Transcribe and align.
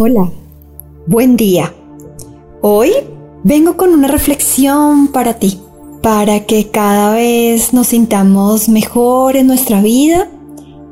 Hola, 0.00 0.30
buen 1.08 1.36
día. 1.36 1.74
Hoy 2.62 2.92
vengo 3.42 3.76
con 3.76 3.92
una 3.92 4.06
reflexión 4.06 5.08
para 5.08 5.40
ti, 5.40 5.58
para 6.02 6.46
que 6.46 6.68
cada 6.68 7.14
vez 7.14 7.74
nos 7.74 7.88
sintamos 7.88 8.68
mejor 8.68 9.34
en 9.34 9.48
nuestra 9.48 9.82
vida 9.82 10.30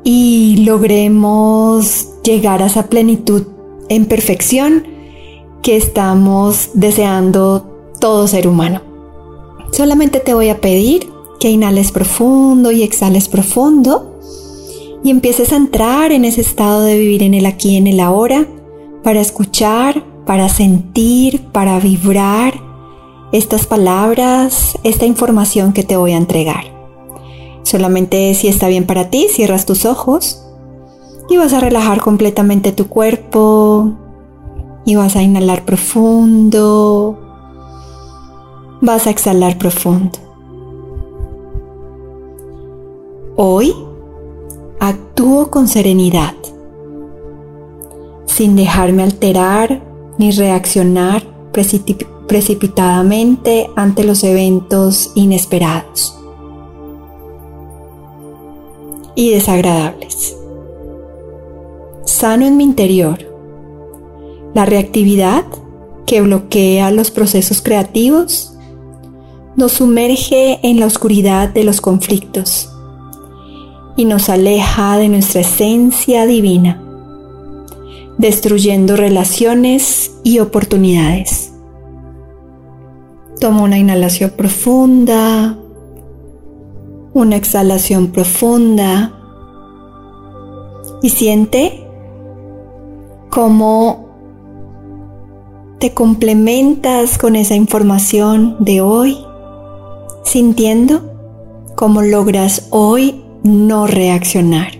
y 0.03 0.57
logremos 0.65 2.09
llegar 2.21 2.61
a 2.61 2.65
esa 2.65 2.87
plenitud 2.87 3.43
en 3.87 4.07
perfección 4.07 4.83
que 5.61 5.77
estamos 5.77 6.71
deseando 6.73 7.93
todo 8.01 8.27
ser 8.27 8.45
humano. 8.45 8.81
Solamente 9.71 10.19
te 10.19 10.33
voy 10.33 10.49
a 10.49 10.59
pedir 10.59 11.07
que 11.39 11.49
inhales 11.49 11.93
profundo 11.93 12.73
y 12.73 12.83
exhales 12.83 13.29
profundo 13.29 14.19
y 15.01 15.11
empieces 15.11 15.53
a 15.53 15.55
entrar 15.55 16.11
en 16.11 16.25
ese 16.25 16.41
estado 16.41 16.81
de 16.81 16.99
vivir 16.99 17.23
en 17.23 17.35
el 17.35 17.45
aquí 17.45 17.69
y 17.69 17.77
en 17.77 17.87
el 17.87 18.01
ahora 18.01 18.45
para 19.07 19.21
escuchar, 19.21 20.03
para 20.25 20.49
sentir, 20.49 21.41
para 21.53 21.79
vibrar 21.79 22.55
estas 23.31 23.65
palabras, 23.65 24.77
esta 24.83 25.05
información 25.05 25.71
que 25.71 25.83
te 25.83 25.95
voy 25.95 26.11
a 26.11 26.17
entregar. 26.17 26.65
Solamente 27.63 28.33
si 28.33 28.49
está 28.49 28.67
bien 28.67 28.85
para 28.85 29.09
ti, 29.09 29.27
cierras 29.31 29.65
tus 29.65 29.85
ojos 29.85 30.43
y 31.29 31.37
vas 31.37 31.53
a 31.53 31.61
relajar 31.61 32.01
completamente 32.01 32.73
tu 32.73 32.89
cuerpo 32.89 33.93
y 34.85 34.97
vas 34.97 35.15
a 35.15 35.23
inhalar 35.23 35.63
profundo, 35.63 37.17
vas 38.81 39.07
a 39.07 39.09
exhalar 39.09 39.57
profundo. 39.57 40.19
Hoy 43.37 43.73
actúo 44.81 45.49
con 45.49 45.69
serenidad 45.69 46.33
sin 48.37 48.55
dejarme 48.55 49.01
alterar 49.01 49.81
ni 50.19 50.29
reaccionar 50.29 51.23
precipitadamente 52.27 53.67
ante 53.75 54.03
los 54.03 54.23
eventos 54.23 55.11
inesperados 55.15 56.15
y 59.15 59.31
desagradables. 59.31 60.37
Sano 62.05 62.45
en 62.45 62.57
mi 62.57 62.63
interior. 62.63 63.17
La 64.53 64.65
reactividad 64.65 65.43
que 66.05 66.21
bloquea 66.21 66.91
los 66.91 67.09
procesos 67.09 67.63
creativos 67.63 68.53
nos 69.55 69.71
sumerge 69.71 70.59
en 70.61 70.79
la 70.79 70.85
oscuridad 70.85 71.49
de 71.49 71.63
los 71.63 71.81
conflictos 71.81 72.71
y 73.95 74.05
nos 74.05 74.29
aleja 74.29 74.99
de 74.99 75.09
nuestra 75.09 75.41
esencia 75.41 76.27
divina 76.27 76.83
destruyendo 78.17 78.95
relaciones 78.95 80.11
y 80.23 80.39
oportunidades. 80.39 81.53
Toma 83.39 83.61
una 83.63 83.77
inhalación 83.77 84.31
profunda, 84.31 85.57
una 87.13 87.35
exhalación 87.35 88.07
profunda 88.07 89.13
y 91.01 91.09
siente 91.09 91.87
cómo 93.29 94.07
te 95.79 95.93
complementas 95.93 97.19
con 97.19 97.35
esa 97.35 97.55
información 97.55 98.55
de 98.59 98.81
hoy, 98.81 99.17
sintiendo 100.23 101.13
cómo 101.75 102.01
logras 102.01 102.67
hoy 102.71 103.23
no 103.43 103.85
reaccionar 103.85 104.76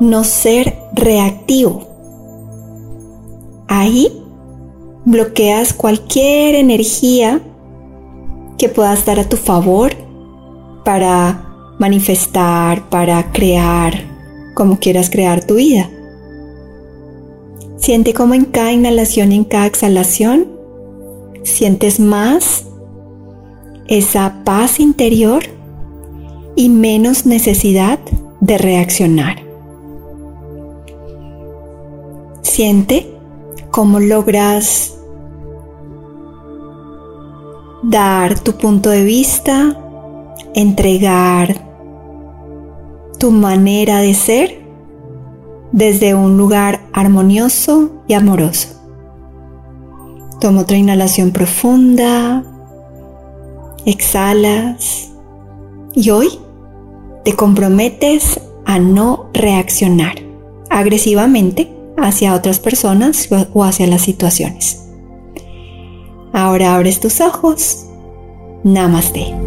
no 0.00 0.24
ser 0.24 0.78
reactivo. 0.92 1.86
Ahí 3.68 4.12
bloqueas 5.04 5.72
cualquier 5.72 6.54
energía 6.54 7.40
que 8.58 8.68
pueda 8.68 8.92
estar 8.92 9.18
a 9.18 9.28
tu 9.28 9.36
favor 9.36 9.92
para 10.84 11.74
manifestar, 11.78 12.88
para 12.88 13.32
crear, 13.32 13.94
como 14.54 14.78
quieras 14.78 15.10
crear 15.10 15.44
tu 15.44 15.56
vida. 15.56 15.90
Siente 17.76 18.14
como 18.14 18.34
en 18.34 18.46
cada 18.46 18.72
inhalación 18.72 19.32
y 19.32 19.36
en 19.36 19.44
cada 19.44 19.66
exhalación 19.66 20.48
sientes 21.42 22.00
más 22.00 22.64
esa 23.86 24.42
paz 24.44 24.80
interior 24.80 25.44
y 26.56 26.68
menos 26.68 27.26
necesidad 27.26 28.00
de 28.40 28.58
reaccionar. 28.58 29.45
Siente 32.56 33.14
cómo 33.70 34.00
logras 34.00 34.96
dar 37.82 38.40
tu 38.40 38.54
punto 38.54 38.88
de 38.88 39.04
vista, 39.04 39.78
entregar 40.54 41.54
tu 43.18 43.30
manera 43.30 43.98
de 43.98 44.14
ser 44.14 44.64
desde 45.70 46.14
un 46.14 46.38
lugar 46.38 46.80
armonioso 46.94 47.90
y 48.08 48.14
amoroso. 48.14 48.68
Toma 50.40 50.62
otra 50.62 50.78
inhalación 50.78 51.32
profunda, 51.32 52.42
exhalas 53.84 55.12
y 55.92 56.08
hoy 56.08 56.30
te 57.22 57.34
comprometes 57.36 58.40
a 58.64 58.78
no 58.78 59.26
reaccionar 59.34 60.14
agresivamente 60.70 61.75
hacia 61.98 62.34
otras 62.34 62.58
personas 62.58 63.28
o 63.52 63.64
hacia 63.64 63.86
las 63.86 64.02
situaciones. 64.02 64.82
Ahora 66.32 66.74
abres 66.74 67.00
tus 67.00 67.20
ojos. 67.20 67.86
Namaste. 68.62 69.45